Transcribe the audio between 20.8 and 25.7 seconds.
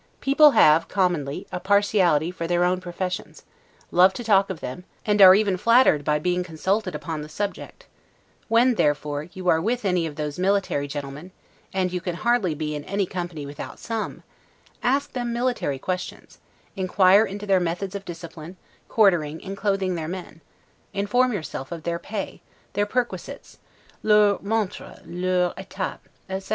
inform yourself of their pay, their perquisites, 'lours montres, lours